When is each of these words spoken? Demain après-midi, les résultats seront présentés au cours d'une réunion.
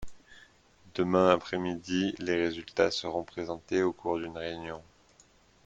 Demain 0.95 1.29
après-midi, 1.29 2.15
les 2.17 2.35
résultats 2.35 2.89
seront 2.89 3.23
présentés 3.23 3.83
au 3.83 3.93
cours 3.93 4.17
d'une 4.17 4.35
réunion. 4.35 4.81